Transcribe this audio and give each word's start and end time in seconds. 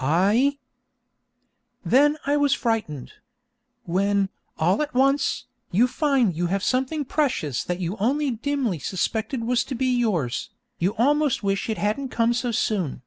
I' 0.00 0.58
Then 1.84 2.16
I 2.26 2.36
was 2.36 2.52
frightened. 2.52 3.12
When, 3.84 4.28
all 4.58 4.82
at 4.82 4.92
once, 4.92 5.46
you 5.70 5.86
find 5.86 6.34
you 6.34 6.48
have 6.48 6.64
something 6.64 7.04
precious 7.04 7.62
that 7.62 7.78
you 7.78 7.96
only 7.98 8.32
dimly 8.32 8.80
suspected 8.80 9.44
was 9.44 9.62
to 9.62 9.76
be 9.76 9.86
yours, 9.96 10.50
you 10.80 10.96
almost 10.96 11.44
wish 11.44 11.70
it 11.70 11.78
hadn't 11.78 12.08
come 12.08 12.34
so 12.34 12.50
soon. 12.50 13.02